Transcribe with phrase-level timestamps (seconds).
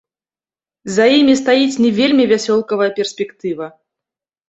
[0.95, 3.65] За імі стаіць не вельмі вясёлкавая перспектыва.